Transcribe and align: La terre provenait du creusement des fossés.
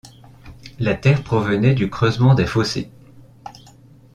La 0.79 0.95
terre 0.95 1.23
provenait 1.23 1.75
du 1.75 1.87
creusement 1.91 2.33
des 2.33 2.47
fossés. 2.47 2.89